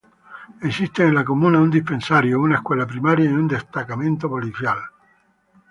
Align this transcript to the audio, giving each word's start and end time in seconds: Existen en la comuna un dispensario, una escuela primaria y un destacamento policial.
Existen 0.63 1.09
en 1.09 1.13
la 1.13 1.23
comuna 1.23 1.59
un 1.59 1.69
dispensario, 1.69 2.39
una 2.41 2.55
escuela 2.55 2.87
primaria 2.87 3.25
y 3.25 3.33
un 3.35 3.47
destacamento 3.47 4.27
policial. 4.27 4.79